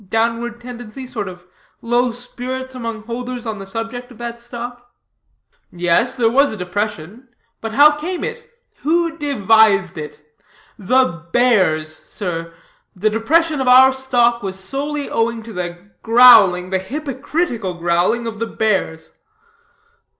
downward 0.09 0.59
tendency? 0.59 1.05
Sort 1.05 1.27
of 1.27 1.45
low 1.79 2.11
spirits 2.11 2.73
among 2.73 3.03
holders 3.03 3.45
on 3.45 3.59
the 3.59 3.67
subject 3.67 4.09
of 4.09 4.17
that 4.17 4.39
stock?" 4.39 4.89
"Yes, 5.71 6.15
there 6.15 6.27
was 6.27 6.51
a 6.51 6.57
depression. 6.57 7.29
But 7.61 7.73
how 7.73 7.91
came 7.95 8.23
it? 8.23 8.49
who 8.77 9.15
devised 9.15 9.99
it? 9.99 10.19
The 10.79 11.27
'bears,' 11.31 11.95
sir. 11.95 12.51
The 12.95 13.11
depression 13.11 13.61
of 13.61 13.67
our 13.67 13.93
stock 13.93 14.41
was 14.41 14.59
solely 14.59 15.07
owing 15.07 15.43
to 15.43 15.53
the 15.53 15.91
growling, 16.01 16.71
the 16.71 16.79
hypocritical 16.79 17.75
growling, 17.75 18.25
of 18.25 18.39
the 18.39 18.47
bears." 18.47 19.11